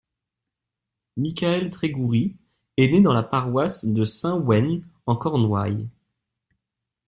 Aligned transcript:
Michael 1.15 1.69
Tregury 1.69 2.35
est 2.75 2.89
né 2.91 3.01
dans 3.01 3.13
la 3.13 3.21
paroisse 3.21 3.85
de 3.85 4.03
Saint-Wenn 4.03 4.81
en 5.05 5.15
Cornouailles. 5.15 5.87